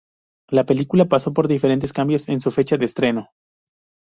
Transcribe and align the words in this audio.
La 0.49 0.65
película 0.65 1.05
pasó 1.05 1.31
por 1.31 1.47
diferentes 1.47 1.93
cambios 1.93 2.27
en 2.27 2.41
su 2.41 2.49
fecha 2.49 2.75
de 2.75 2.85
estreno. 2.85 3.29